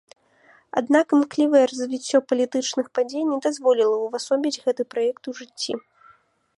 Аднак 0.79 1.05
імклівае 1.17 1.61
развіццё 1.71 2.17
палітычных 2.31 2.85
падзей 2.97 3.23
не 3.31 3.37
дазволіла 3.49 3.95
увасобіць 4.09 4.57
гэты 4.63 4.83
праект 4.97 5.23
у 5.35 5.37
жыцці. 5.43 5.73